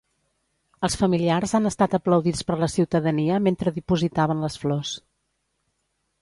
Els 0.87 0.93
familiars 1.01 1.53
han 1.59 1.69
estat 1.71 1.93
aplaudits 1.97 2.47
per 2.47 2.57
la 2.63 2.69
ciutadania 2.77 3.37
mentre 3.49 3.75
dipositaven 3.77 4.43
les 4.47 4.59
flors. 4.65 4.97